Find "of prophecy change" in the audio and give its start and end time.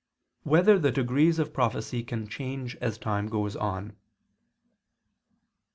1.37-2.75